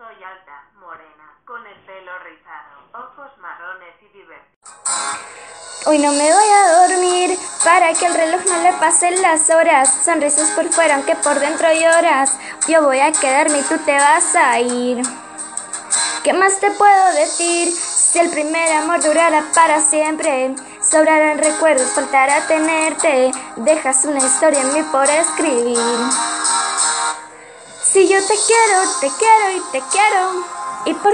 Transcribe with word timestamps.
Soy 0.00 0.24
alta, 0.24 0.64
morena, 0.80 1.36
con 1.44 1.60
el 1.66 1.76
pelo 1.84 2.12
rizado, 2.20 2.88
ojos 2.94 3.36
marrones 3.36 3.94
y 4.00 4.08
divertidos. 4.16 4.70
Hoy 5.84 5.98
no 5.98 6.10
me 6.12 6.32
voy 6.32 6.48
a 6.48 6.88
dormir 6.88 7.38
para 7.62 7.92
que 7.92 8.06
el 8.06 8.14
reloj 8.14 8.40
no 8.46 8.62
le 8.62 8.72
pasen 8.78 9.20
las 9.20 9.50
horas. 9.50 9.92
Sonrisas 10.02 10.52
por 10.52 10.72
fuera 10.72 10.94
aunque 10.94 11.16
por 11.16 11.38
dentro 11.38 11.68
lloras. 11.74 12.38
Yo 12.66 12.82
voy 12.82 12.98
a 12.98 13.12
quedarme 13.12 13.58
y 13.58 13.62
tú 13.64 13.76
te 13.84 13.92
vas 13.92 14.34
a 14.36 14.58
ir. 14.60 15.02
¿Qué 16.24 16.32
más 16.32 16.58
te 16.60 16.70
puedo 16.70 17.12
decir? 17.16 17.70
Si 17.70 18.20
el 18.20 18.30
primer 18.30 18.72
amor 18.72 19.02
durara 19.02 19.44
para 19.54 19.82
siempre, 19.82 20.54
sobrarán 20.80 21.36
recuerdos, 21.36 21.92
faltará 21.92 22.40
tenerte. 22.46 23.32
Dejas 23.56 24.06
una 24.06 24.20
historia 24.20 24.62
en 24.62 24.72
mí 24.72 24.82
por 24.90 25.04
escribir. 25.10 25.76
Si 27.92 28.06
yo 28.06 28.18
te 28.24 28.34
quiero, 28.46 28.82
te 29.00 29.10
quiero 29.18 29.56
y 29.56 29.60
te 29.72 29.82
quiero. 29.90 30.44
Y 30.86 30.94
por 30.94 31.08